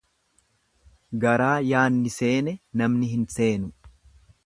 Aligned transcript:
Garaa 1.25 1.51
yaanni 1.73 2.15
seene 2.17 2.57
namni 2.83 3.15
hin 3.15 3.33
seenu. 3.39 3.73